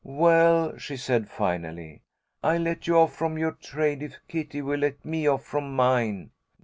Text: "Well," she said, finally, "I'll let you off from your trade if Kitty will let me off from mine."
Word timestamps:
"Well," 0.03 0.79
she 0.79 0.97
said, 0.97 1.29
finally, 1.29 2.01
"I'll 2.43 2.61
let 2.61 2.87
you 2.87 2.97
off 2.97 3.15
from 3.15 3.37
your 3.37 3.51
trade 3.51 4.01
if 4.01 4.17
Kitty 4.27 4.63
will 4.63 4.79
let 4.79 5.05
me 5.05 5.27
off 5.27 5.43
from 5.43 5.75
mine." 5.75 6.31